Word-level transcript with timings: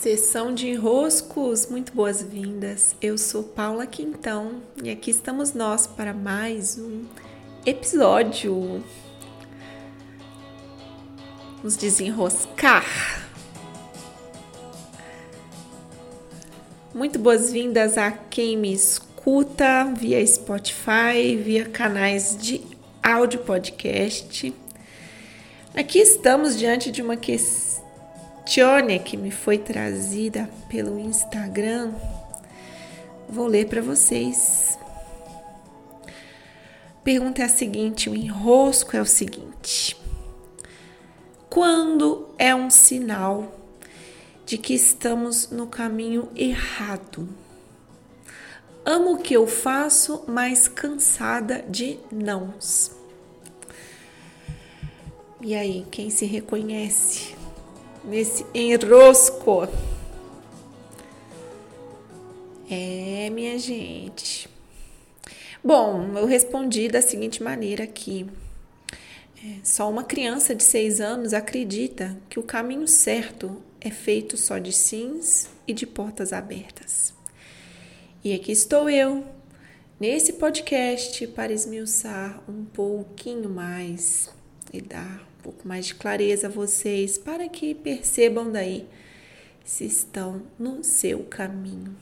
Sessão 0.00 0.54
de 0.54 0.68
enroscos, 0.68 1.66
muito 1.68 1.92
boas-vindas. 1.92 2.94
Eu 3.00 3.16
sou 3.16 3.42
Paula 3.42 3.86
Quintão 3.86 4.60
e 4.80 4.90
aqui 4.90 5.10
estamos 5.10 5.54
nós 5.54 5.86
para 5.86 6.12
mais 6.12 6.78
um 6.78 7.06
episódio. 7.64 8.84
Vamos 11.56 11.76
desenroscar. 11.76 12.84
Muito 16.94 17.18
boas-vindas 17.18 17.96
a 17.96 18.12
quem 18.12 18.56
me 18.56 18.74
escuta 18.74 19.84
via 19.96 20.24
Spotify, 20.26 21.36
via 21.42 21.64
canais 21.64 22.36
de 22.36 22.60
áudio 23.02 23.40
podcast. 23.40 24.54
Aqui 25.74 25.98
estamos 25.98 26.56
diante 26.56 26.92
de 26.92 27.00
uma 27.00 27.16
questão 27.16 27.75
Tiônia 28.46 29.00
que 29.00 29.16
me 29.16 29.32
foi 29.32 29.58
trazida 29.58 30.48
pelo 30.68 31.00
Instagram. 31.00 31.92
Vou 33.28 33.48
ler 33.48 33.66
para 33.66 33.82
vocês. 33.82 34.78
Pergunta 37.02 37.42
é 37.42 37.44
a 37.44 37.48
seguinte: 37.48 38.08
o 38.08 38.14
enrosco 38.14 38.96
é 38.96 39.00
o 39.02 39.04
seguinte. 39.04 39.96
Quando 41.50 42.28
é 42.38 42.54
um 42.54 42.70
sinal 42.70 43.52
de 44.44 44.56
que 44.56 44.74
estamos 44.74 45.50
no 45.50 45.66
caminho 45.66 46.30
errado? 46.36 47.28
Amo 48.84 49.14
o 49.14 49.18
que 49.18 49.34
eu 49.34 49.48
faço, 49.48 50.22
mas 50.28 50.68
cansada 50.68 51.64
de 51.68 51.98
nãos. 52.12 52.92
E 55.40 55.52
aí, 55.52 55.84
quem 55.90 56.10
se 56.10 56.24
reconhece? 56.24 57.35
Nesse 58.06 58.46
enrosco. 58.54 59.68
É, 62.70 63.28
minha 63.30 63.58
gente. 63.58 64.48
Bom, 65.62 66.16
eu 66.16 66.26
respondi 66.26 66.88
da 66.88 67.02
seguinte 67.02 67.42
maneira 67.42 67.84
aqui. 67.84 68.26
É, 69.44 69.58
só 69.62 69.90
uma 69.90 70.04
criança 70.04 70.54
de 70.54 70.64
seis 70.64 71.00
anos 71.00 71.34
acredita 71.34 72.16
que 72.28 72.38
o 72.38 72.42
caminho 72.42 72.88
certo 72.88 73.62
é 73.80 73.90
feito 73.90 74.36
só 74.36 74.58
de 74.58 74.72
sims 74.72 75.48
e 75.66 75.72
de 75.72 75.86
portas 75.86 76.32
abertas. 76.32 77.12
E 78.24 78.34
aqui 78.34 78.50
estou 78.50 78.90
eu, 78.90 79.24
nesse 80.00 80.32
podcast, 80.32 81.26
para 81.28 81.52
esmiuçar 81.52 82.42
um 82.48 82.64
pouquinho 82.64 83.48
mais 83.48 84.30
e 84.72 84.80
dar 84.80 85.24
pouco 85.46 85.68
mais 85.68 85.86
de 85.86 85.94
clareza 85.94 86.48
a 86.48 86.50
vocês 86.50 87.16
para 87.16 87.48
que 87.48 87.72
percebam 87.72 88.50
daí 88.50 88.84
se 89.64 89.84
estão 89.84 90.42
no 90.58 90.82
seu 90.82 91.20
caminho. 91.20 91.94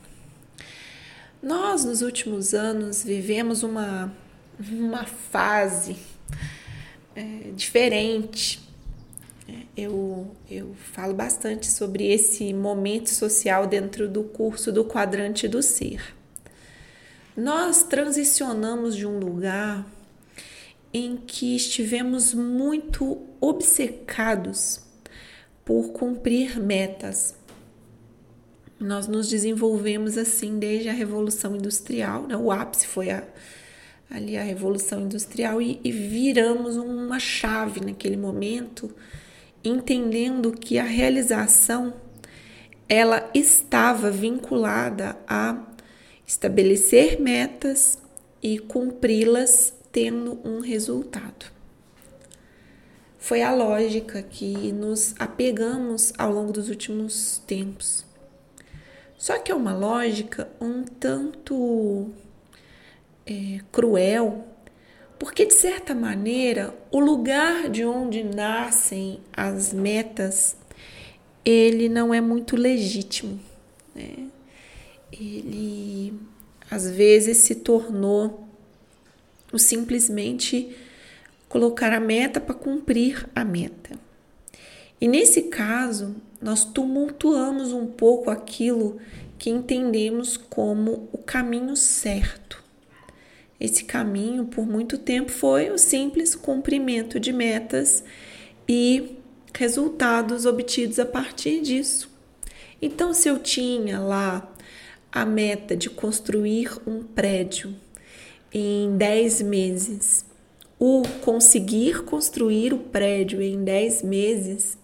Nós, 1.43 1.85
nos 1.85 2.01
últimos 2.01 2.55
anos, 2.55 3.03
vivemos 3.03 3.61
uma, 3.61 4.11
uma 4.59 5.05
fase 5.05 5.95
é, 7.15 7.51
diferente. 7.55 8.67
É, 9.47 9.53
eu, 9.77 10.35
eu 10.49 10.73
falo 10.73 11.13
bastante 11.13 11.67
sobre 11.67 12.11
esse 12.11 12.51
momento 12.51 13.11
social 13.11 13.67
dentro 13.67 14.07
do 14.07 14.23
curso 14.23 14.71
do 14.71 14.83
quadrante 14.83 15.47
do 15.47 15.61
ser. 15.61 16.15
Nós 17.37 17.83
transicionamos 17.83 18.95
de 18.95 19.05
um 19.05 19.19
lugar 19.19 19.85
em 20.97 21.17
que 21.17 21.57
estivemos 21.57 22.33
muito 22.33 23.27
obcecados 23.41 24.79
por 25.65 25.89
cumprir 25.89 26.57
metas. 26.57 27.35
Nós 28.79 29.05
nos 29.05 29.27
desenvolvemos 29.27 30.17
assim 30.17 30.57
desde 30.57 30.87
a 30.87 30.93
Revolução 30.93 31.53
Industrial, 31.57 32.25
né? 32.25 32.37
o 32.37 32.49
ápice 32.49 32.87
foi 32.87 33.09
a, 33.09 33.27
ali 34.09 34.37
a 34.37 34.43
Revolução 34.43 35.01
Industrial 35.01 35.61
e, 35.61 35.81
e 35.83 35.91
viramos 35.91 36.77
uma 36.77 37.19
chave 37.19 37.81
naquele 37.81 38.15
momento, 38.15 38.89
entendendo 39.65 40.53
que 40.53 40.79
a 40.79 40.85
realização 40.85 41.93
ela 42.87 43.29
estava 43.33 44.09
vinculada 44.09 45.17
a 45.27 45.61
estabelecer 46.25 47.19
metas 47.19 47.97
e 48.41 48.59
cumpri-las 48.59 49.73
tendo 49.95 50.37
um 50.43 50.59
resultado. 50.59 51.45
Foi 53.17 53.41
a 53.41 53.53
lógica 53.53 54.21
que 54.21 54.73
nos 54.73 55.15
apegamos 55.17 56.11
ao 56.17 56.33
longo 56.33 56.51
dos 56.51 56.67
últimos 56.67 57.41
tempos. 57.47 58.05
Só 59.17 59.39
que 59.39 59.53
é 59.53 59.55
uma 59.55 59.73
lógica 59.73 60.49
um 60.59 60.83
tanto 60.83 62.11
é, 63.25 63.61
cruel, 63.71 64.45
porque 65.17 65.45
de 65.45 65.53
certa 65.53 65.95
maneira 65.95 66.75
o 66.91 66.99
lugar 66.99 67.69
de 67.69 67.85
onde 67.85 68.21
nascem 68.21 69.21
as 69.31 69.71
metas 69.71 70.57
ele 71.45 71.87
não 71.87 72.13
é 72.13 72.19
muito 72.19 72.57
legítimo. 72.57 73.39
Né? 73.95 74.27
Ele 75.09 76.19
às 76.69 76.91
vezes 76.91 77.37
se 77.37 77.55
tornou 77.55 78.44
o 79.51 79.59
simplesmente 79.59 80.75
colocar 81.47 81.93
a 81.93 81.99
meta 81.99 82.39
para 82.39 82.55
cumprir 82.55 83.27
a 83.35 83.43
meta. 83.45 83.97
E 84.99 85.07
nesse 85.07 85.43
caso, 85.43 86.15
nós 86.41 86.63
tumultuamos 86.63 87.71
um 87.71 87.85
pouco 87.85 88.29
aquilo 88.29 88.97
que 89.37 89.49
entendemos 89.49 90.37
como 90.37 91.09
o 91.11 91.17
caminho 91.17 91.75
certo. 91.75 92.63
Esse 93.59 93.83
caminho, 93.83 94.45
por 94.45 94.65
muito 94.65 94.97
tempo, 94.97 95.31
foi 95.31 95.69
o 95.69 95.77
simples 95.77 96.35
cumprimento 96.35 97.19
de 97.19 97.31
metas 97.31 98.03
e 98.67 99.17
resultados 99.53 100.45
obtidos 100.45 100.99
a 100.99 101.05
partir 101.05 101.61
disso. 101.61 102.09
Então, 102.81 103.13
se 103.13 103.29
eu 103.29 103.39
tinha 103.39 103.99
lá 103.99 104.51
a 105.11 105.25
meta 105.25 105.75
de 105.77 105.89
construir 105.89 106.69
um 106.85 107.01
prédio 107.01 107.73
em 108.57 108.95
10 108.95 109.41
meses. 109.41 110.25
O 110.79 111.03
conseguir 111.21 112.03
construir 112.03 112.73
o 112.73 112.77
prédio 112.77 113.41
em 113.41 113.61
10 113.61 114.01
meses 114.03 114.77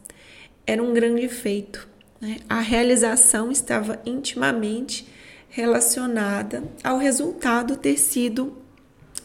era 0.68 0.84
um 0.84 0.94
grande 0.94 1.30
feito. 1.30 1.88
Né? 2.20 2.40
A 2.50 2.59
realização 2.59 3.50
estava 3.50 4.02
intimamente 4.06 5.08
relacionada 5.50 6.64
ao 6.84 6.98
resultado 6.98 7.78
ter 7.78 7.98
sido 7.98 8.58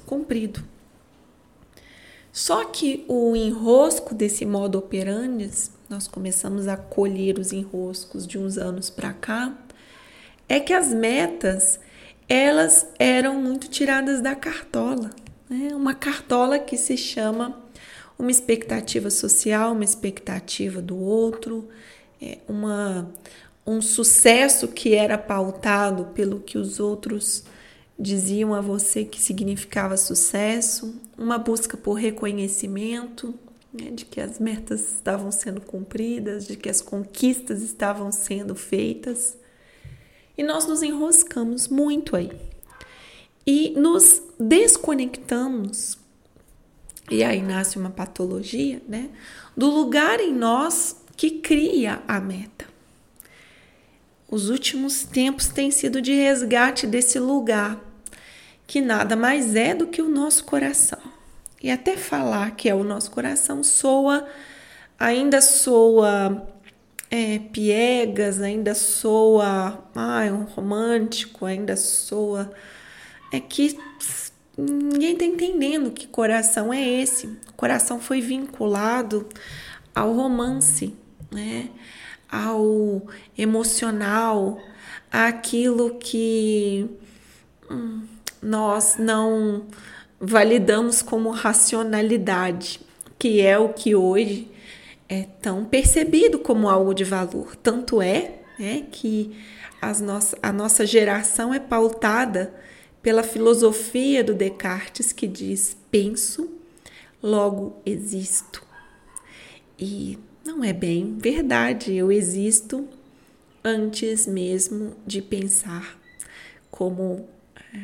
cumprido. 0.07 0.63
Só 2.33 2.67
que 2.67 3.05
o 3.09 3.34
enrosco 3.34 4.15
desse 4.15 4.45
modo 4.45 4.78
operandi, 4.78 5.51
nós 5.89 6.07
começamos 6.07 6.69
a 6.69 6.77
colher 6.77 7.39
os 7.39 7.53
enroscos 7.53 8.27
de 8.27 8.39
uns 8.39 8.59
anos 8.59 8.91
para 8.91 9.13
cá, 9.13 9.57
é 10.49 10.61
que 10.61 10.73
as 10.73 10.93
metas 10.93 11.81
elas 12.29 12.87
eram 12.99 13.41
muito 13.41 13.69
tiradas 13.69 14.21
da 14.21 14.35
cartola. 14.35 15.11
Né? 15.49 15.75
Uma 15.75 15.95
cartola 15.95 16.59
que 16.59 16.77
se 16.77 16.97
chama 16.97 17.63
uma 18.19 18.31
expectativa 18.31 19.11
social, 19.11 19.73
uma 19.73 19.85
expectativa 19.85 20.81
do 20.81 20.97
outro, 20.97 21.69
é, 22.21 22.39
uma, 22.49 23.11
um 23.67 23.83
sucesso 23.83 24.69
que 24.69 24.95
era 24.95 25.19
pautado 25.19 26.07
pelo 26.15 26.41
que 26.41 26.57
os 26.57 26.81
outros 26.81 27.45
diziam 27.99 28.55
a 28.55 28.61
você 28.61 29.05
que 29.05 29.21
significava 29.21 29.97
sucesso, 29.97 30.95
uma 31.17 31.39
busca 31.39 31.77
por 31.77 31.95
reconhecimento, 31.95 33.35
né, 33.73 33.91
de 33.91 34.05
que 34.05 34.21
as 34.21 34.39
metas 34.39 34.95
estavam 34.95 35.31
sendo 35.31 35.61
cumpridas, 35.61 36.47
de 36.47 36.57
que 36.57 36.69
as 36.69 36.81
conquistas 36.81 37.63
estavam 37.63 38.13
sendo 38.13 38.55
feitas. 38.55 39.37
E 40.36 40.42
nós 40.42 40.66
nos 40.66 40.83
enroscamos 40.83 41.68
muito 41.68 42.15
aí. 42.15 42.30
E 43.47 43.71
nos 43.77 44.22
desconectamos, 44.38 45.98
e 47.10 47.22
aí 47.22 47.41
nasce 47.41 47.78
uma 47.78 47.91
patologia, 47.91 48.83
né? 48.88 49.10
Do 49.56 49.71
lugar 49.71 50.18
em 50.21 50.34
nós 50.34 50.97
que 51.16 51.30
cria 51.30 52.03
a 52.09 52.21
meta. 52.21 52.66
Os 54.28 54.50
últimos 54.50 55.04
tempos 55.04 55.47
têm 55.47 55.71
sido 55.71 56.03
de 56.03 56.12
resgate 56.12 56.86
desse 56.86 57.18
lugar, 57.18 57.80
que 58.66 58.80
nada 58.80 59.15
mais 59.15 59.54
é 59.54 59.72
do 59.72 59.86
que 59.86 60.03
o 60.03 60.09
nosso 60.09 60.44
coração. 60.44 60.98
E 61.62 61.71
até 61.71 61.97
falar 61.97 62.56
que 62.56 62.68
é 62.68 62.74
o 62.74 62.83
nosso 62.83 63.10
coração 63.12 63.62
soa, 63.62 64.27
ainda 64.98 65.41
soa 65.41 66.47
é, 67.11 67.39
piegas, 67.39 68.41
ainda 68.41 68.75
soa 68.75 69.85
ai, 69.95 70.31
um 70.31 70.45
romântico, 70.45 71.47
ainda 71.47 71.77
soa. 71.77 72.53
É 73.33 73.41
que 73.41 73.79
ninguém 74.57 75.13
está 75.13 75.25
entendendo 75.25 75.91
que 75.91 76.07
coração 76.07 76.73
é 76.73 76.83
esse. 76.83 77.27
O 77.27 77.53
coração 77.57 78.01
foi 78.01 78.21
vinculado 78.21 79.27
ao 79.95 80.13
romance, 80.13 80.95
né? 81.31 81.71
ao 82.31 83.07
emocional, 83.39 84.61
àquilo 85.11 85.97
que 85.99 86.89
hum, 87.71 88.03
nós 88.43 88.97
não 88.99 89.67
validamos 90.21 91.03
como 91.03 91.31
racionalidade, 91.31 92.81
que 93.19 93.41
é 93.41 93.59
o 93.59 93.71
que 93.71 93.95
hoje 93.95 94.51
é 95.09 95.25
tão 95.41 95.65
percebido 95.65 96.39
como 96.39 96.69
algo 96.69 96.95
de 96.95 97.05
valor. 97.05 97.57
Tanto 97.57 98.03
é 98.03 98.41
né, 98.59 98.87
que 98.91 99.37
as 99.81 100.01
nossa, 100.01 100.39
a 100.43 100.53
nossa 100.53 100.87
geração 100.87 101.53
é 101.53 101.61
pautada 101.61 102.55
pela 103.03 103.23
filosofia 103.23 104.25
do 104.25 104.35
Descartes 104.35 105.13
que 105.13 105.27
diz: 105.27 105.77
penso, 105.91 106.51
logo 107.23 107.81
existo. 107.85 108.65
E 109.79 110.19
não 110.45 110.65
é 110.65 110.73
bem 110.73 111.17
verdade, 111.19 111.95
eu 111.95 112.11
existo 112.11 112.89
antes 113.63 114.27
mesmo 114.27 114.97
de 115.07 115.21
pensar, 115.21 115.99
como 116.71 117.29
é, 117.75 117.79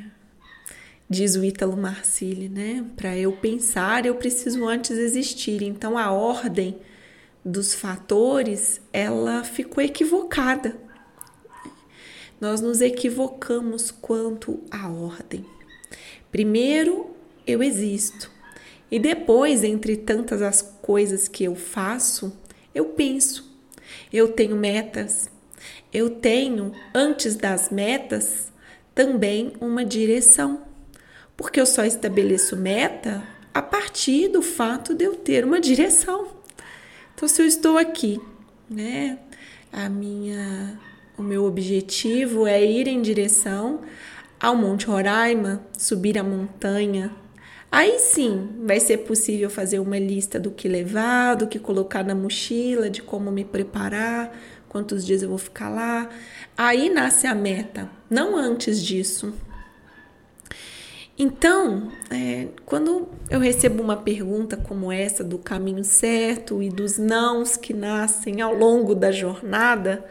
diz 1.11 1.35
o 1.35 1.45
Ítalo 1.45 1.77
Marcilli, 1.77 2.49
né? 2.49 2.85
Para 2.97 3.17
eu 3.17 3.33
pensar, 3.33 4.07
eu 4.07 4.15
preciso 4.15 4.67
antes 4.67 4.97
existir. 4.97 5.63
Então 5.63 5.99
a 5.99 6.11
ordem 6.11 6.79
dos 7.45 7.75
fatores, 7.75 8.81
ela 8.93 9.43
ficou 9.45 9.83
equivocada. 9.83 10.77
Nós 12.41 12.61
nos 12.61 12.81
equivocamos 12.81 13.91
quanto 13.91 14.61
à 14.71 14.89
ordem. 14.89 15.45
Primeiro, 16.31 17.11
eu 17.47 17.63
existo. 17.63 18.31
E 18.91 18.99
depois, 18.99 19.65
entre 19.65 19.97
tantas 19.97 20.43
as 20.43 20.61
coisas 20.61 21.29
que 21.29 21.45
eu 21.45 21.55
faço, 21.55 22.37
eu 22.75 22.87
penso. 22.87 23.57
Eu 24.13 24.33
tenho 24.33 24.57
metas. 24.57 25.31
Eu 25.93 26.11
tenho, 26.11 26.73
antes 26.95 27.37
das 27.37 27.71
metas, 27.71 28.53
também 28.95 29.53
uma 29.61 29.85
direção. 29.85 30.63
Porque 31.37 31.61
eu 31.61 31.67
só 31.67 31.85
estabeleço 31.85 32.57
meta 32.57 33.23
a 33.55 33.63
partir 33.63 34.29
do 34.29 34.43
fato 34.43 34.95
de 34.95 35.05
eu 35.05 35.15
ter 35.15 35.45
uma 35.45 35.61
direção. 35.61 36.42
Então, 37.23 37.29
se 37.29 37.41
eu 37.41 37.47
estou 37.47 37.79
aqui, 37.79 38.21
né, 38.69 39.17
a 39.73 39.89
minha 39.89 40.77
o 41.17 41.23
meu 41.23 41.45
objetivo 41.45 42.49
é 42.49 42.61
ir 42.61 42.89
em 42.89 43.01
direção 43.01 43.83
ao 44.41 44.57
Monte 44.57 44.87
Roraima, 44.87 45.65
subir 45.79 46.19
a 46.19 46.25
montanha, 46.25 47.13
Aí 47.71 48.01
sim 48.01 48.49
vai 48.67 48.81
ser 48.81 48.99
possível 48.99 49.49
fazer 49.49 49.79
uma 49.79 49.99
lista 50.01 50.41
do 50.41 50.51
que 50.51 50.67
levar, 50.67 51.37
do 51.37 51.47
que 51.47 51.61
colocar 51.61 52.05
na 52.05 52.15
mochila, 52.15 52.91
de 52.91 53.01
como 53.01 53.31
me 53.31 53.45
preparar, 53.45 54.37
quantos 54.69 55.07
dias 55.07 55.23
eu 55.23 55.29
vou 55.29 55.39
ficar 55.39 55.69
lá. 55.69 56.11
Aí 56.57 56.91
nasce 56.91 57.27
a 57.29 57.35
meta, 57.37 57.89
não 58.11 58.37
antes 58.37 58.83
disso. 58.83 59.33
Então, 61.19 61.93
é, 62.11 62.49
quando 62.65 63.09
eu 63.29 63.39
recebo 63.39 63.83
uma 63.83 63.97
pergunta 63.97 64.57
como 64.57 64.91
essa 64.91 65.23
do 65.23 65.39
caminho 65.39 65.85
certo 65.85 66.63
e 66.63 66.71
dos 66.71 66.97
nãos 66.97 67.57
que 67.57 67.75
nascem 67.75 68.41
ao 68.41 68.55
longo 68.55 68.95
da 68.95 69.13
jornada, 69.13 70.05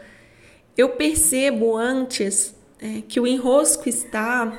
eu 0.76 0.90
percebo 0.90 1.76
antes 1.76 2.54
é, 2.80 3.02
que 3.06 3.18
o 3.18 3.26
enrosco 3.26 3.88
está 3.88 4.56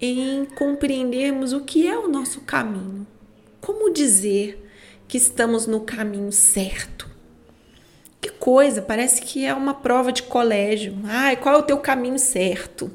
em 0.00 0.44
compreendermos 0.44 1.52
o 1.52 1.60
que 1.60 1.86
é 1.86 1.98
o 1.98 2.08
nosso 2.08 2.42
caminho. 2.42 3.06
Como 3.60 3.92
dizer 3.92 4.64
que 5.08 5.16
estamos 5.16 5.66
no 5.66 5.80
caminho 5.80 6.30
certo? 6.30 7.08
Que 8.20 8.30
coisa, 8.30 8.80
parece 8.80 9.22
que 9.22 9.44
é 9.44 9.52
uma 9.52 9.74
prova 9.74 10.12
de 10.12 10.22
colégio. 10.22 10.96
Ai, 11.04 11.36
qual 11.36 11.56
é 11.56 11.58
o 11.58 11.62
teu 11.62 11.78
caminho 11.78 12.18
certo? 12.18 12.90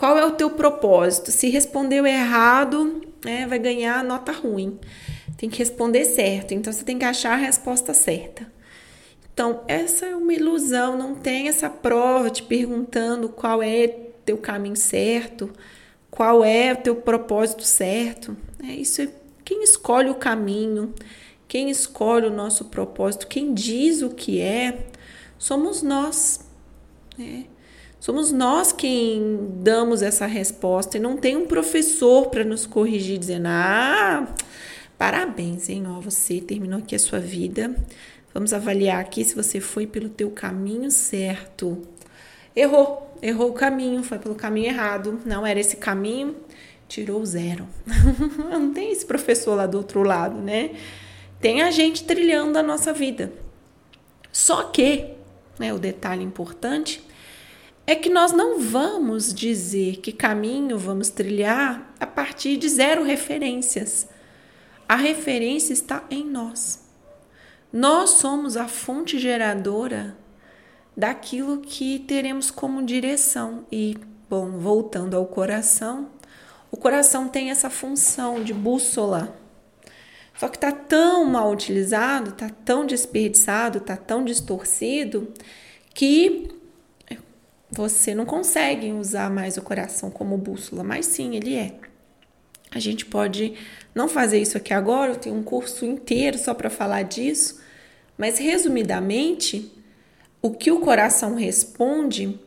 Qual 0.00 0.18
é 0.18 0.24
o 0.24 0.32
teu 0.32 0.50
propósito? 0.50 1.30
Se 1.30 1.50
respondeu 1.50 2.06
errado, 2.06 3.02
é, 3.24 3.46
vai 3.46 3.58
ganhar 3.58 4.02
nota 4.02 4.32
ruim. 4.32 4.78
Tem 5.36 5.48
que 5.48 5.58
responder 5.58 6.04
certo, 6.06 6.54
então 6.54 6.72
você 6.72 6.82
tem 6.82 6.98
que 6.98 7.04
achar 7.04 7.34
a 7.34 7.36
resposta 7.36 7.94
certa. 7.94 8.50
Então, 9.32 9.62
essa 9.68 10.06
é 10.06 10.16
uma 10.16 10.32
ilusão, 10.32 10.96
não 10.96 11.14
tem 11.14 11.48
essa 11.48 11.70
prova 11.70 12.30
te 12.30 12.42
perguntando 12.42 13.28
qual 13.28 13.62
é 13.62 13.86
teu 14.24 14.38
caminho 14.38 14.76
certo 14.76 15.52
qual 16.10 16.44
é 16.44 16.72
o 16.72 16.76
teu 16.76 16.96
propósito 16.96 17.62
certo. 17.62 18.36
É 18.62 18.72
isso 18.72 19.00
é 19.00 19.08
quem 19.44 19.62
escolhe 19.62 20.10
o 20.10 20.14
caminho, 20.14 20.92
quem 21.46 21.70
escolhe 21.70 22.26
o 22.26 22.34
nosso 22.34 22.66
propósito, 22.66 23.26
quem 23.26 23.54
diz 23.54 24.02
o 24.02 24.10
que 24.10 24.40
é, 24.40 24.86
somos 25.38 25.82
nós. 25.82 26.40
Né? 27.16 27.46
Somos 28.00 28.32
nós 28.32 28.72
quem 28.72 29.38
damos 29.62 30.00
essa 30.00 30.24
resposta 30.24 30.96
e 30.96 31.00
não 31.00 31.18
tem 31.18 31.36
um 31.36 31.46
professor 31.46 32.30
para 32.30 32.42
nos 32.42 32.64
corrigir 32.66 33.18
dizendo: 33.18 33.46
"Ah, 33.46 34.26
parabéns, 34.96 35.68
hein, 35.68 35.84
ó, 35.86 36.00
você 36.00 36.40
terminou 36.40 36.78
aqui 36.78 36.96
a 36.96 36.98
sua 36.98 37.20
vida. 37.20 37.76
Vamos 38.32 38.54
avaliar 38.54 39.00
aqui 39.00 39.22
se 39.22 39.34
você 39.34 39.60
foi 39.60 39.86
pelo 39.86 40.08
teu 40.08 40.30
caminho 40.30 40.90
certo." 40.90 41.82
Errou 42.56 43.10
errou 43.22 43.50
o 43.50 43.52
caminho, 43.52 44.02
foi 44.02 44.18
pelo 44.18 44.34
caminho 44.34 44.68
errado, 44.68 45.20
não 45.26 45.46
era 45.46 45.60
esse 45.60 45.76
caminho, 45.76 46.36
tirou 46.88 47.24
zero. 47.24 47.68
não 48.50 48.72
tem 48.72 48.92
esse 48.92 49.04
professor 49.04 49.54
lá 49.54 49.66
do 49.66 49.76
outro 49.76 50.02
lado, 50.02 50.40
né? 50.40 50.70
Tem 51.38 51.62
a 51.62 51.70
gente 51.70 52.04
trilhando 52.04 52.58
a 52.58 52.62
nossa 52.62 52.92
vida. 52.92 53.32
Só 54.32 54.64
que, 54.64 55.06
né, 55.58 55.72
o 55.72 55.78
detalhe 55.78 56.22
importante 56.22 57.02
é 57.90 57.96
que 57.96 58.08
nós 58.08 58.30
não 58.30 58.60
vamos 58.60 59.34
dizer 59.34 59.96
que 59.96 60.12
caminho 60.12 60.78
vamos 60.78 61.08
trilhar 61.08 61.92
a 61.98 62.06
partir 62.06 62.56
de 62.56 62.68
zero 62.68 63.02
referências. 63.02 64.06
A 64.88 64.94
referência 64.94 65.72
está 65.72 66.04
em 66.08 66.24
nós. 66.24 66.84
Nós 67.72 68.10
somos 68.10 68.56
a 68.56 68.68
fonte 68.68 69.18
geradora 69.18 70.16
daquilo 70.96 71.58
que 71.58 71.98
teremos 71.98 72.48
como 72.48 72.86
direção. 72.86 73.66
E, 73.72 73.98
bom, 74.28 74.52
voltando 74.52 75.16
ao 75.16 75.26
coração, 75.26 76.10
o 76.70 76.76
coração 76.76 77.26
tem 77.26 77.50
essa 77.50 77.68
função 77.68 78.44
de 78.44 78.54
bússola. 78.54 79.36
Só 80.38 80.46
que 80.46 80.58
está 80.58 80.70
tão 80.70 81.24
mal 81.24 81.50
utilizado, 81.50 82.30
está 82.30 82.48
tão 82.48 82.86
desperdiçado, 82.86 83.78
está 83.78 83.96
tão 83.96 84.24
distorcido 84.24 85.34
que 85.92 86.59
você 87.70 88.14
não 88.14 88.26
consegue 88.26 88.92
usar 88.92 89.30
mais 89.30 89.56
o 89.56 89.62
coração 89.62 90.10
como 90.10 90.36
bússola, 90.36 90.82
mas 90.82 91.06
sim, 91.06 91.36
ele 91.36 91.54
é. 91.54 91.74
A 92.72 92.78
gente 92.78 93.04
pode 93.04 93.54
não 93.94 94.08
fazer 94.08 94.40
isso 94.40 94.56
aqui 94.56 94.72
agora, 94.72 95.12
eu 95.12 95.16
tenho 95.16 95.36
um 95.36 95.42
curso 95.42 95.84
inteiro 95.84 96.38
só 96.38 96.54
para 96.54 96.70
falar 96.70 97.02
disso, 97.02 97.60
mas 98.16 98.38
resumidamente, 98.38 99.72
o 100.42 100.50
que 100.50 100.70
o 100.70 100.80
coração 100.80 101.34
responde 101.34 102.38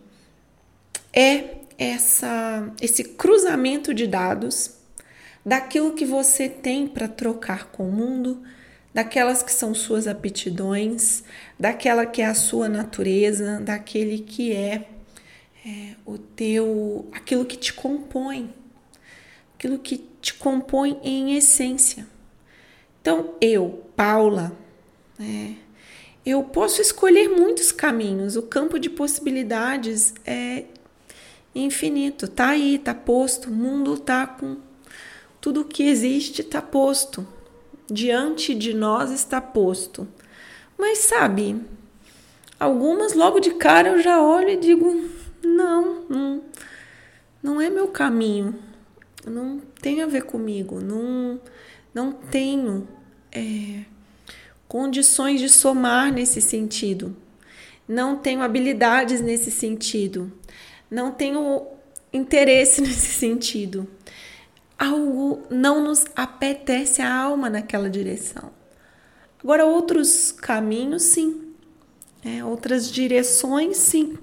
é 1.12 1.56
essa 1.78 2.72
esse 2.82 3.04
cruzamento 3.04 3.94
de 3.94 4.08
dados 4.08 4.78
daquilo 5.46 5.94
que 5.94 6.06
você 6.06 6.48
tem 6.48 6.88
para 6.88 7.08
trocar 7.08 7.66
com 7.66 7.90
o 7.90 7.92
mundo, 7.92 8.42
daquelas 8.94 9.44
que 9.44 9.52
são 9.52 9.74
suas 9.74 10.08
aptidões, 10.08 11.24
daquela 11.60 12.06
que 12.06 12.22
é 12.22 12.26
a 12.26 12.34
sua 12.34 12.70
natureza, 12.70 13.60
daquele 13.60 14.20
que 14.20 14.54
é, 14.54 14.88
é 15.66 15.96
o 16.06 16.18
teu, 16.18 17.08
aquilo 17.12 17.46
que 17.46 17.58
te 17.58 17.74
compõe, 17.74 18.54
aquilo 19.56 19.80
que 19.80 20.06
te 20.22 20.34
compõe 20.34 21.00
em 21.04 21.36
essência. 21.36 22.06
Então 23.02 23.36
eu, 23.40 23.86
Paula, 23.96 24.58
é, 25.20 25.54
eu 26.26 26.44
posso 26.44 26.82
escolher 26.82 27.30
muitos 27.30 27.72
caminhos, 27.72 28.36
o 28.36 28.42
campo 28.42 28.80
de 28.80 28.90
possibilidades 28.90 30.14
é 30.26 30.66
infinito, 31.56 32.28
tá 32.28 32.50
aí, 32.50 32.80
tá 32.80 32.94
posto, 32.94 33.50
o 33.50 33.54
mundo 33.54 33.98
tá 33.98 34.26
com 34.26 34.58
tudo 35.40 35.66
que 35.66 35.84
existe 35.84 36.42
tá 36.44 36.62
posto. 36.62 37.28
Diante 37.92 38.56
de 38.56 38.74
nós 38.74 39.12
está 39.12 39.42
posto. 39.42 40.08
Mas 40.78 41.00
sabe, 41.00 41.62
algumas 42.58 43.14
logo 43.14 43.42
de 43.42 43.56
cara 43.56 43.90
eu 43.90 44.02
já 44.02 44.22
olho 44.22 44.52
e 44.52 44.56
digo: 44.56 45.04
não, 45.44 46.06
não, 46.10 46.42
não 47.42 47.62
é 47.62 47.70
meu 47.70 47.88
caminho, 47.88 48.58
não 49.26 49.60
tem 49.82 50.02
a 50.02 50.08
ver 50.08 50.24
comigo, 50.24 50.80
não, 50.80 51.40
não 51.94 52.12
tenho. 52.12 52.88
É, 53.32 53.86
condições 54.68 55.40
de 55.40 55.50
somar 55.50 56.12
nesse 56.12 56.42
sentido, 56.42 57.16
não 57.88 58.16
tenho 58.16 58.42
habilidades 58.42 59.22
nesse 59.22 59.52
sentido, 59.52 60.32
não 60.90 61.12
tenho 61.12 61.68
interesse 62.12 62.82
nesse 62.82 63.20
sentido. 63.20 63.88
Algo 64.78 65.44
não 65.50 65.84
nos 65.84 66.06
apetece 66.16 67.02
a 67.02 67.14
alma 67.14 67.50
naquela 67.50 67.90
direção. 67.90 68.52
Agora, 69.44 69.66
outros 69.66 70.32
caminhos, 70.32 71.04
sim. 71.04 71.54
É, 72.26 72.44
outras 72.44 72.92
direções, 72.92 73.78
sim. 73.78 74.18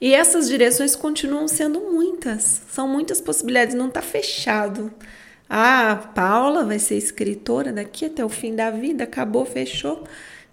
E 0.00 0.14
essas 0.14 0.48
direções 0.48 0.96
continuam 0.96 1.48
sendo 1.48 1.80
muitas, 1.80 2.62
são 2.68 2.88
muitas 2.88 3.20
possibilidades, 3.20 3.74
não 3.74 3.88
está 3.88 4.02
fechado. 4.02 4.92
Ah, 5.48 6.10
Paula 6.14 6.64
vai 6.64 6.78
ser 6.78 6.96
escritora 6.96 7.72
daqui 7.72 8.06
até 8.06 8.24
o 8.24 8.28
fim 8.28 8.54
da 8.54 8.70
vida, 8.70 9.04
acabou, 9.04 9.44
fechou, 9.44 10.04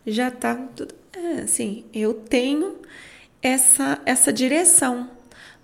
já 0.06 0.28
está 0.28 0.56
tudo. 0.56 0.94
É, 1.14 1.42
assim, 1.42 1.86
eu 1.94 2.14
tenho 2.14 2.76
essa, 3.42 4.00
essa 4.06 4.32
direção 4.32 5.10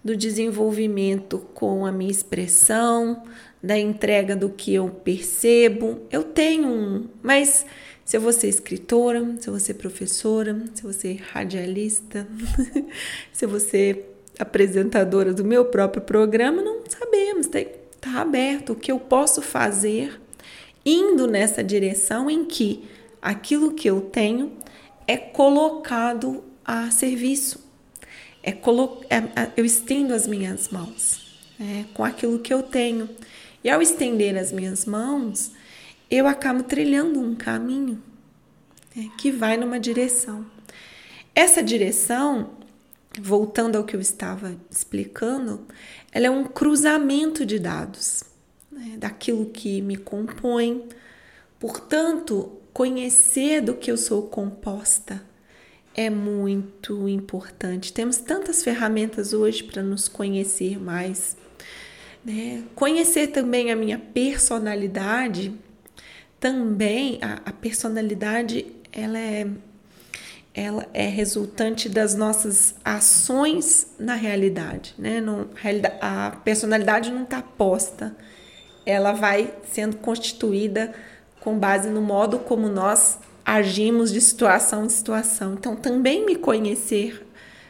do 0.04 0.16
desenvolvimento 0.16 1.40
com 1.54 1.86
a 1.86 1.92
minha 1.92 2.12
expressão, 2.12 3.24
da 3.62 3.78
entrega 3.78 4.36
do 4.36 4.50
que 4.50 4.74
eu 4.74 4.90
percebo. 4.90 6.02
Eu 6.12 6.24
tenho 6.24 7.10
mas 7.22 7.66
se 8.08 8.16
eu 8.16 8.22
vou 8.22 8.32
ser 8.32 8.48
escritora, 8.48 9.36
se 9.38 9.50
eu 9.50 9.52
vou 9.52 9.60
ser 9.60 9.74
professora, 9.74 10.54
se 10.74 10.82
eu 10.82 10.84
vou 10.84 10.94
ser 10.94 11.16
radialista, 11.34 12.26
se 13.34 13.44
eu 13.44 13.50
vou 13.50 13.60
ser 13.60 14.16
apresentadora 14.40 15.34
do 15.34 15.44
meu 15.44 15.66
próprio 15.66 16.02
programa, 16.02 16.62
não 16.62 16.84
sabemos. 16.88 17.48
Está 17.48 18.22
aberto 18.22 18.72
o 18.72 18.76
que 18.78 18.94
eu 18.94 18.98
posso 18.98 19.42
fazer 19.42 20.22
indo 20.86 21.28
nessa 21.28 21.62
direção 21.62 22.30
em 22.30 22.46
que 22.46 22.88
aquilo 23.22 23.74
que 23.74 23.90
eu 23.90 24.00
tenho 24.00 24.54
é 25.06 25.18
colocado 25.18 26.46
a 26.64 26.90
serviço. 26.90 27.62
É, 28.42 28.54
colo 28.54 29.02
é, 29.10 29.18
é 29.18 29.52
eu 29.58 29.66
estendo 29.66 30.14
as 30.14 30.26
minhas 30.26 30.70
mãos 30.70 31.46
é, 31.60 31.84
com 31.94 32.06
aquilo 32.06 32.40
que 32.40 32.54
eu 32.54 32.64
tenho. 32.64 33.10
E 33.62 33.70
ao 33.70 33.82
estender 33.82 34.38
as 34.38 34.54
minhas 34.54 34.86
mãos, 34.86 35.52
eu 36.10 36.28
acabo 36.28 36.64
trilhando 36.64 37.20
um 37.20 37.36
caminho 37.36 38.02
né, 38.96 39.10
que 39.18 39.32
vai 39.32 39.58
numa 39.58 39.80
direção. 39.80 40.46
Essa 41.36 41.62
direção, 41.62 42.52
voltando 43.20 43.76
ao 43.76 43.84
que 43.84 43.96
eu 43.96 44.02
estava 44.02 44.56
explicando, 44.72 45.66
ela 46.12 46.28
é 46.28 46.30
um 46.30 46.46
cruzamento 46.46 47.46
de 47.46 47.60
dados 47.60 48.24
né, 48.72 48.96
daquilo 48.98 49.46
que 49.48 49.82
me 49.82 49.98
compõe. 49.98 50.88
Portanto, 51.60 52.54
conhecer 52.74 53.62
do 53.62 53.74
que 53.74 53.92
eu 53.92 53.98
sou 53.98 54.24
composta 54.24 55.22
é 55.94 56.10
muito 56.10 57.10
importante. 57.10 57.92
Temos 57.92 58.18
tantas 58.18 58.64
ferramentas 58.64 59.34
hoje 59.34 59.64
para 59.64 59.82
nos 59.82 60.08
conhecer 60.08 60.80
mais. 60.80 61.36
Né? 62.24 62.64
Conhecer 62.76 63.28
também 63.28 63.72
a 63.72 63.76
minha 63.76 63.98
personalidade 63.98 65.54
também 66.40 67.20
a, 67.22 67.42
a 67.46 67.52
personalidade 67.52 68.66
ela 68.92 69.18
é 69.18 69.48
ela 70.54 70.88
é 70.92 71.08
resultante 71.08 71.88
das 71.88 72.16
nossas 72.16 72.74
ações 72.84 73.86
na 74.00 74.16
realidade, 74.16 74.96
né? 74.98 75.22
Não, 75.22 75.48
a 76.02 76.32
personalidade 76.44 77.12
não 77.12 77.22
está 77.22 77.44
posta, 77.44 78.18
ela 78.84 79.14
vai 79.14 79.54
sendo 79.72 79.98
constituída 79.98 80.96
com 81.40 81.60
base 81.60 81.92
no 81.92 82.02
modo 82.02 82.40
como 82.40 82.68
nós 82.70 83.20
agimos 83.46 84.12
de 84.12 84.20
situação 84.20 84.86
em 84.86 84.90
situação. 84.90 85.54
Então, 85.54 85.76
também 85.76 86.26
me 86.26 86.36
conhecer, 86.36 87.24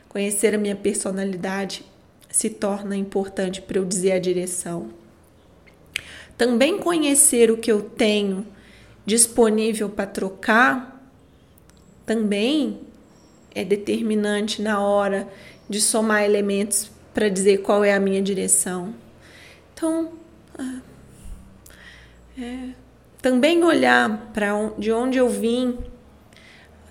conhecer 0.08 0.56
a 0.56 0.58
minha 0.58 0.76
personalidade, 0.76 1.84
se 2.30 2.50
torna 2.50 2.96
importante 2.96 3.62
para 3.62 3.80
eu 3.80 3.86
dizer 3.86 4.14
a 4.14 4.20
direção. 4.20 4.88
Também 6.38 6.80
conhecer 6.80 7.52
o 7.52 7.58
que 7.58 7.72
eu 7.72 7.82
tenho 7.82 8.48
disponível 9.08 9.90
para 9.90 10.06
trocar 10.06 11.02
também 12.06 12.82
é 13.56 13.64
determinante 13.64 14.62
na 14.62 14.82
hora 14.82 15.30
de 15.70 15.80
somar 15.80 16.24
elementos 16.24 16.92
para 17.14 17.30
dizer 17.30 17.60
qual 17.60 17.86
é 17.86 17.94
a 17.94 18.02
minha 18.02 18.22
direção. 18.22 18.94
Então, 19.74 20.12
ah, 20.60 20.80
é, 22.38 22.70
também 23.22 23.64
olhar 23.64 24.30
para 24.34 24.72
de 24.78 24.92
onde 24.92 25.18
eu 25.18 25.30
vim, 25.30 25.78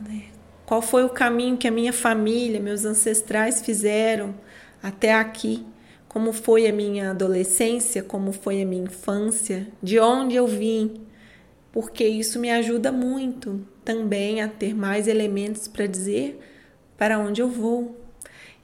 né? 0.01 0.25
qual 0.65 0.81
foi 0.81 1.05
o 1.05 1.11
caminho 1.11 1.59
que 1.59 1.69
a 1.69 1.71
minha 1.71 1.93
família, 1.93 2.59
meus 2.59 2.87
ancestrais 2.87 3.61
fizeram 3.61 4.35
até 4.83 5.13
aqui, 5.13 5.67
como 6.09 6.33
foi 6.33 6.67
a 6.67 6.73
minha 6.73 7.11
adolescência, 7.11 8.03
como 8.03 8.33
foi 8.33 8.63
a 8.63 8.67
minha 8.67 8.85
infância, 8.85 9.69
de 9.83 10.01
onde 10.01 10.35
eu 10.35 10.47
vim, 10.47 11.06
porque 11.77 12.09
isso 12.09 12.39
me 12.39 12.51
ajuda 12.51 12.91
muito 12.91 13.61
também 13.85 14.41
a 14.41 14.49
ter 14.49 14.75
mais 14.75 15.07
elementos 15.07 15.69
para 15.69 15.87
dizer 15.87 16.41
para 16.97 17.19
onde 17.19 17.43
eu 17.43 17.51
vou. 17.51 18.01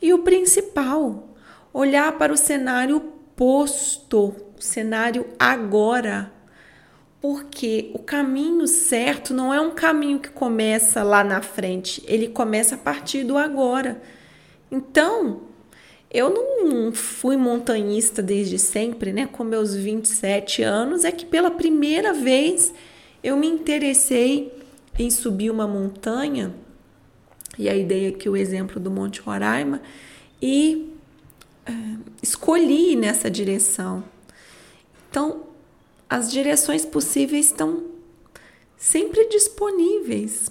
E 0.00 0.14
o 0.14 0.20
principal, 0.20 1.28
olhar 1.74 2.16
para 2.16 2.32
o 2.32 2.38
cenário 2.38 3.00
posto, 3.36 4.34
o 4.58 4.62
cenário 4.62 5.26
agora. 5.38 6.32
Porque 7.20 7.90
o 7.92 7.98
caminho 7.98 8.66
certo 8.66 9.34
não 9.34 9.52
é 9.52 9.60
um 9.60 9.72
caminho 9.72 10.18
que 10.18 10.30
começa 10.30 11.02
lá 11.02 11.22
na 11.22 11.42
frente, 11.42 12.02
ele 12.06 12.28
começa 12.28 12.76
a 12.76 12.78
partir 12.78 13.24
do 13.24 13.36
agora. 13.36 14.00
Então, 14.70 15.42
eu 16.10 16.30
não 16.64 16.92
fui 16.92 17.36
montanhista 17.36 18.22
desde 18.22 18.58
sempre, 18.58 19.12
né? 19.12 19.28
Com 19.30 19.44
meus 19.44 19.74
27 19.74 20.62
anos, 20.62 21.04
é 21.04 21.12
que 21.12 21.26
pela 21.26 21.50
primeira 21.50 22.14
vez 22.14 22.72
eu 23.22 23.36
me 23.36 23.46
interessei 23.46 24.52
em 24.98 25.10
subir 25.10 25.50
uma 25.50 25.66
montanha, 25.66 26.54
e 27.58 27.68
a 27.68 27.76
ideia 27.76 28.08
aqui 28.08 28.28
o 28.28 28.36
exemplo 28.36 28.80
do 28.80 28.90
Monte 28.90 29.20
Roraima, 29.20 29.80
e 30.40 30.92
é, 31.64 31.72
escolhi 32.22 32.96
nessa 32.96 33.30
direção. 33.30 34.04
Então, 35.08 35.44
as 36.08 36.30
direções 36.30 36.84
possíveis 36.84 37.46
estão 37.46 37.84
sempre 38.76 39.28
disponíveis 39.28 40.50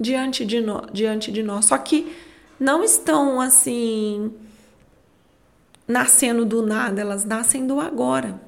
diante 0.00 0.44
de, 0.44 0.60
no, 0.60 0.86
diante 0.92 1.30
de 1.30 1.42
nós, 1.42 1.66
só 1.66 1.76
que 1.76 2.12
não 2.58 2.82
estão 2.82 3.40
assim 3.40 4.32
nascendo 5.86 6.44
do 6.44 6.62
nada, 6.62 7.00
elas 7.00 7.24
nascem 7.24 7.66
do 7.66 7.78
agora. 7.80 8.40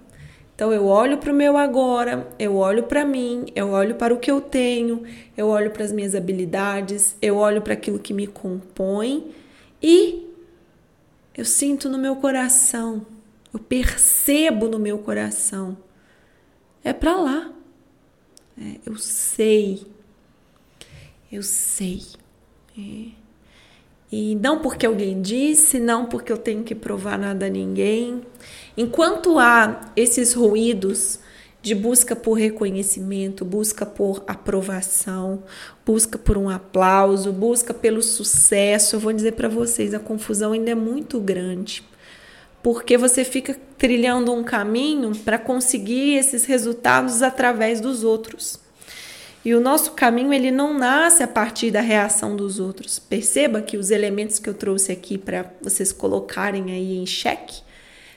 Então 0.58 0.72
eu 0.72 0.86
olho 0.86 1.18
para 1.18 1.32
o 1.32 1.36
meu 1.36 1.56
agora, 1.56 2.28
eu 2.36 2.56
olho 2.56 2.82
para 2.82 3.04
mim, 3.04 3.46
eu 3.54 3.68
olho 3.68 3.94
para 3.94 4.12
o 4.12 4.18
que 4.18 4.28
eu 4.28 4.40
tenho, 4.40 5.04
eu 5.36 5.46
olho 5.46 5.70
para 5.70 5.84
as 5.84 5.92
minhas 5.92 6.16
habilidades, 6.16 7.14
eu 7.22 7.36
olho 7.36 7.62
para 7.62 7.74
aquilo 7.74 8.00
que 8.00 8.12
me 8.12 8.26
compõe 8.26 9.32
e 9.80 10.26
eu 11.32 11.44
sinto 11.44 11.88
no 11.88 11.96
meu 11.96 12.16
coração, 12.16 13.06
eu 13.54 13.60
percebo 13.60 14.66
no 14.66 14.80
meu 14.80 14.98
coração. 14.98 15.78
É 16.82 16.92
para 16.92 17.14
lá. 17.14 17.52
É, 18.60 18.80
eu 18.84 18.96
sei. 18.96 19.86
Eu 21.30 21.44
sei. 21.44 22.02
É. 22.76 23.27
E 24.10 24.34
não 24.36 24.60
porque 24.60 24.86
alguém 24.86 25.20
disse, 25.20 25.78
não 25.78 26.06
porque 26.06 26.32
eu 26.32 26.38
tenho 26.38 26.62
que 26.62 26.74
provar 26.74 27.18
nada 27.18 27.46
a 27.46 27.50
ninguém. 27.50 28.22
Enquanto 28.76 29.38
há 29.38 29.92
esses 29.94 30.32
ruídos 30.32 31.20
de 31.60 31.74
busca 31.74 32.16
por 32.16 32.34
reconhecimento, 32.34 33.44
busca 33.44 33.84
por 33.84 34.24
aprovação, 34.26 35.42
busca 35.84 36.16
por 36.16 36.38
um 36.38 36.48
aplauso, 36.48 37.32
busca 37.32 37.74
pelo 37.74 38.02
sucesso, 38.02 38.96
eu 38.96 39.00
vou 39.00 39.12
dizer 39.12 39.32
para 39.32 39.48
vocês, 39.48 39.92
a 39.92 39.98
confusão 39.98 40.52
ainda 40.52 40.70
é 40.70 40.74
muito 40.74 41.20
grande. 41.20 41.82
Porque 42.62 42.96
você 42.96 43.24
fica 43.24 43.56
trilhando 43.76 44.32
um 44.32 44.42
caminho 44.42 45.14
para 45.16 45.38
conseguir 45.38 46.14
esses 46.14 46.44
resultados 46.44 47.22
através 47.22 47.80
dos 47.80 48.04
outros. 48.04 48.58
E 49.48 49.54
o 49.54 49.62
nosso 49.62 49.92
caminho 49.92 50.30
ele 50.30 50.50
não 50.50 50.74
nasce 50.74 51.22
a 51.22 51.26
partir 51.26 51.70
da 51.70 51.80
reação 51.80 52.36
dos 52.36 52.60
outros. 52.60 52.98
Perceba 52.98 53.62
que 53.62 53.78
os 53.78 53.90
elementos 53.90 54.38
que 54.38 54.46
eu 54.46 54.52
trouxe 54.52 54.92
aqui 54.92 55.16
para 55.16 55.50
vocês 55.62 55.90
colocarem 55.90 56.70
aí 56.70 56.98
em 56.98 57.06
xeque 57.06 57.62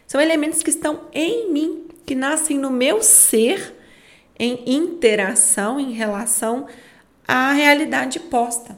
são 0.05 0.19
elementos 0.19 0.61
que 0.61 0.69
estão 0.69 1.03
em 1.13 1.49
mim, 1.49 1.85
que 2.05 2.15
nascem 2.15 2.57
no 2.57 2.69
meu 2.69 3.01
ser, 3.01 3.73
em 4.37 4.61
interação, 4.65 5.79
em 5.79 5.93
relação 5.93 6.67
à 7.25 7.53
realidade 7.53 8.19
posta. 8.19 8.77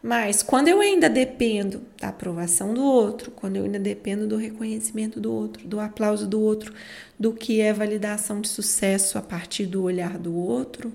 Mas 0.00 0.44
quando 0.44 0.68
eu 0.68 0.80
ainda 0.80 1.10
dependo 1.10 1.82
da 2.00 2.10
aprovação 2.10 2.72
do 2.72 2.84
outro, 2.84 3.32
quando 3.32 3.56
eu 3.56 3.64
ainda 3.64 3.80
dependo 3.80 4.28
do 4.28 4.36
reconhecimento 4.36 5.18
do 5.18 5.32
outro, 5.32 5.66
do 5.66 5.80
aplauso 5.80 6.24
do 6.28 6.40
outro, 6.40 6.72
do 7.18 7.32
que 7.32 7.60
é 7.60 7.72
validação 7.72 8.40
de 8.40 8.46
sucesso 8.46 9.18
a 9.18 9.22
partir 9.22 9.66
do 9.66 9.82
olhar 9.82 10.16
do 10.16 10.32
outro, 10.32 10.92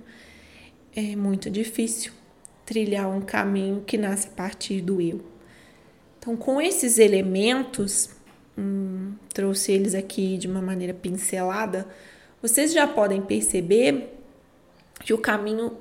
é 0.96 1.16
muito 1.16 1.50
difícil 1.50 2.14
trilhar 2.66 3.10
um 3.10 3.22
caminho 3.22 3.84
que 3.86 3.98
nasce 3.98 4.28
a 4.28 4.32
partir 4.32 4.82
do 4.82 5.02
eu. 5.02 5.22
Então, 6.18 6.36
com 6.36 6.60
esses 6.60 6.98
elementos, 6.98 8.10
hum, 8.58 9.14
trouxe 9.34 9.72
eles 9.72 9.94
aqui 9.94 10.38
de 10.38 10.48
uma 10.48 10.62
maneira 10.62 10.94
pincelada, 10.94 11.88
vocês 12.42 12.74
já 12.74 12.88
podem 12.88 13.22
perceber 13.22 14.14
que 15.04 15.14
o 15.14 15.18
caminho 15.18 15.78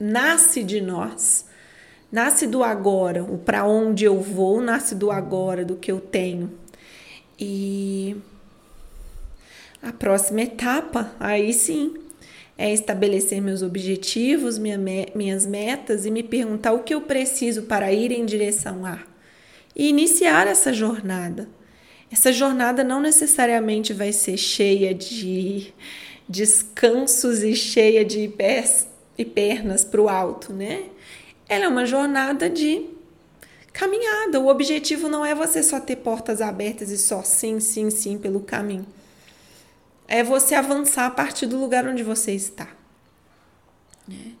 nasce 0.00 0.62
de 0.62 0.80
nós, 0.80 1.46
nasce 2.10 2.46
do 2.46 2.62
agora, 2.62 3.24
o 3.24 3.36
para 3.36 3.64
onde 3.64 4.04
eu 4.04 4.20
vou 4.20 4.60
nasce 4.60 4.94
do 4.94 5.10
agora, 5.10 5.64
do 5.64 5.76
que 5.76 5.90
eu 5.90 6.00
tenho. 6.00 6.52
E 7.38 8.16
a 9.82 9.92
próxima 9.92 10.42
etapa, 10.42 11.12
aí 11.20 11.52
sim, 11.52 12.05
é 12.58 12.72
estabelecer 12.72 13.40
meus 13.40 13.62
objetivos, 13.62 14.58
minha, 14.58 14.78
minhas 15.14 15.44
metas 15.44 16.06
e 16.06 16.10
me 16.10 16.22
perguntar 16.22 16.72
o 16.72 16.82
que 16.82 16.94
eu 16.94 17.02
preciso 17.02 17.62
para 17.62 17.92
ir 17.92 18.10
em 18.10 18.24
direção 18.24 18.86
a. 18.86 19.00
E 19.74 19.88
iniciar 19.88 20.46
essa 20.46 20.72
jornada. 20.72 21.48
Essa 22.10 22.32
jornada 22.32 22.82
não 22.82 23.00
necessariamente 23.00 23.92
vai 23.92 24.12
ser 24.12 24.38
cheia 24.38 24.94
de 24.94 25.74
descansos 26.28 27.42
e 27.42 27.54
cheia 27.54 28.04
de 28.04 28.26
pés 28.28 28.88
e 29.18 29.24
pernas 29.24 29.84
para 29.84 30.00
o 30.00 30.08
alto, 30.08 30.52
né? 30.52 30.84
Ela 31.48 31.66
é 31.66 31.68
uma 31.68 31.84
jornada 31.84 32.48
de 32.48 32.86
caminhada. 33.72 34.40
O 34.40 34.48
objetivo 34.48 35.08
não 35.08 35.26
é 35.26 35.34
você 35.34 35.62
só 35.62 35.78
ter 35.78 35.96
portas 35.96 36.40
abertas 36.40 36.90
e 36.90 36.96
só 36.96 37.22
sim, 37.22 37.60
sim, 37.60 37.90
sim 37.90 38.16
pelo 38.16 38.40
caminho 38.40 38.86
é 40.08 40.22
você 40.22 40.54
avançar 40.54 41.06
a 41.06 41.10
partir 41.10 41.46
do 41.46 41.58
lugar 41.58 41.86
onde 41.86 42.02
você 42.02 42.32
está. 42.32 42.68
Né? 44.06 44.32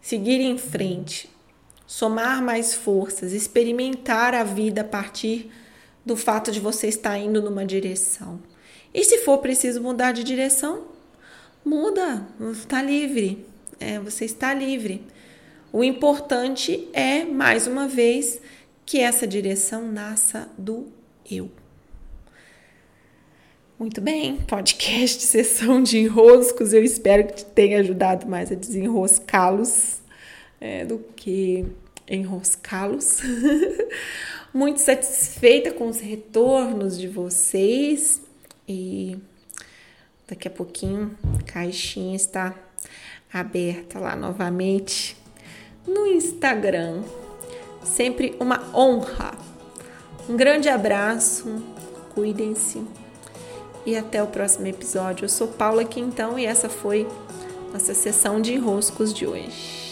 Seguir 0.00 0.40
em 0.40 0.58
frente, 0.58 1.30
somar 1.86 2.42
mais 2.42 2.74
forças, 2.74 3.32
experimentar 3.32 4.34
a 4.34 4.44
vida 4.44 4.80
a 4.80 4.84
partir 4.84 5.50
do 6.04 6.16
fato 6.16 6.50
de 6.50 6.60
você 6.60 6.88
estar 6.88 7.18
indo 7.18 7.42
numa 7.42 7.64
direção. 7.64 8.40
E 8.92 9.04
se 9.04 9.18
for 9.18 9.38
preciso 9.38 9.82
mudar 9.82 10.12
de 10.12 10.24
direção, 10.24 10.86
muda, 11.64 12.26
está 12.50 12.82
livre. 12.82 13.46
É, 13.78 13.98
você 13.98 14.24
está 14.24 14.54
livre. 14.54 15.04
O 15.72 15.84
importante 15.84 16.88
é, 16.92 17.24
mais 17.24 17.66
uma 17.66 17.86
vez, 17.86 18.40
que 18.86 18.98
essa 18.98 19.26
direção 19.26 19.92
nasça 19.92 20.48
do 20.56 20.86
eu. 21.30 21.50
Muito 23.78 24.00
bem, 24.00 24.38
podcast 24.38 25.22
sessão 25.22 25.80
de 25.80 25.98
enroscos. 25.98 26.72
Eu 26.72 26.82
espero 26.82 27.28
que 27.28 27.44
tenha 27.44 27.78
ajudado 27.78 28.26
mais 28.26 28.50
a 28.50 28.56
desenroscá-los 28.56 30.00
é, 30.60 30.84
do 30.84 30.98
que 31.14 31.64
enroscá-los. 32.08 33.20
Muito 34.52 34.80
satisfeita 34.80 35.70
com 35.70 35.86
os 35.86 36.00
retornos 36.00 36.98
de 36.98 37.06
vocês 37.06 38.20
e 38.66 39.16
daqui 40.26 40.48
a 40.48 40.50
pouquinho 40.50 41.16
a 41.38 41.42
caixinha 41.44 42.16
está 42.16 42.56
aberta 43.32 44.00
lá 44.00 44.16
novamente 44.16 45.16
no 45.86 46.04
Instagram. 46.04 47.04
Sempre 47.84 48.34
uma 48.40 48.76
honra. 48.76 49.38
Um 50.28 50.36
grande 50.36 50.68
abraço, 50.68 51.62
cuidem-se 52.12 52.82
e 53.88 53.96
até 53.96 54.22
o 54.22 54.26
próximo 54.26 54.66
episódio. 54.66 55.24
Eu 55.24 55.28
sou 55.30 55.48
Paula 55.48 55.82
Quintão 55.82 56.38
e 56.38 56.44
essa 56.44 56.68
foi 56.68 57.08
nossa 57.72 57.94
sessão 57.94 58.38
de 58.38 58.52
enroscos 58.52 59.14
de 59.14 59.26
hoje. 59.26 59.87